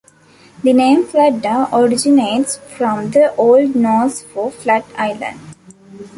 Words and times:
The 0.63 0.73
name 0.73 1.05
Fladda 1.05 1.69
originates 1.71 2.57
from 2.57 3.11
the 3.11 3.35
Old 3.35 3.75
Norse 3.75 4.23
for 4.23 4.49
'flat 4.49 4.83
island'. 4.97 5.39